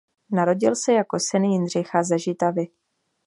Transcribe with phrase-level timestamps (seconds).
[0.31, 2.67] Narodil se jako syn Jindřicha ze Žitavy.